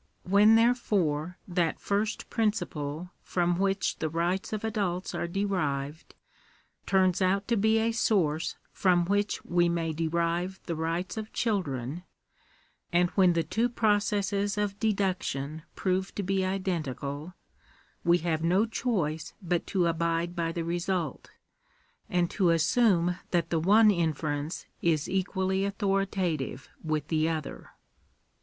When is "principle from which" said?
2.31-3.99